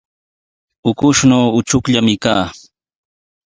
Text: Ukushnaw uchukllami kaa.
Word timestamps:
Ukushnaw 0.89 1.45
uchukllami 1.59 2.15
kaa. 2.23 2.43